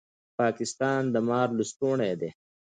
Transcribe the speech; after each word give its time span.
پاکستان 0.39 1.01
د 1.13 1.15
مار 1.27 1.47
لستوڼی 1.57 2.13
دی 2.19 2.29